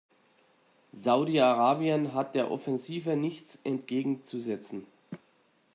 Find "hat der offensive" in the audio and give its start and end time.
2.15-3.15